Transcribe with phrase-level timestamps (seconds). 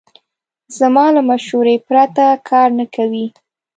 [0.77, 3.25] زما له مشورې پرته کار نه کوي.